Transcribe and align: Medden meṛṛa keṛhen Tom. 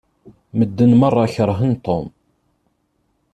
Medden 0.57 0.91
meṛṛa 0.99 1.25
keṛhen 1.35 1.73
Tom. 1.85 2.07